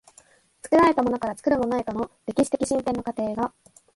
[0.63, 3.53] 作られたものから作るものへとの歴史的進展の過程が、